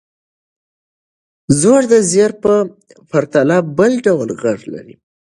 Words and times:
زور 1.59 1.81
د 1.91 1.93
زېر 2.11 2.31
په 2.43 2.53
پرتله 3.09 3.57
بل 3.77 3.91
ډول 4.05 4.29
غږ 4.41 4.59
لري. 4.73 4.95